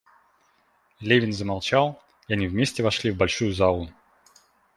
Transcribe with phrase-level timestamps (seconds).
[0.99, 3.87] Левин замолчал, и они вместе вошли в большую залу.